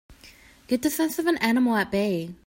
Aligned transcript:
Get 0.65 0.81
the 0.81 0.89
sense 0.89 1.19
of 1.19 1.27
an 1.27 1.37
animal 1.37 1.75
at 1.75 1.91
bay! 1.91 2.31